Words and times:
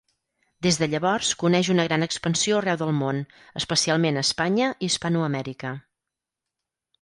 Des 0.67 0.77
de 0.83 0.85
llavors 0.93 1.33
coneix 1.43 1.69
una 1.73 1.85
gran 1.89 2.05
expansió 2.05 2.57
arreu 2.61 2.79
del 2.83 2.93
món, 3.01 3.19
especialment 3.61 4.19
a 4.19 4.25
Espanya 4.29 4.71
i 4.73 4.89
Hispanoamèrica. 4.91 5.77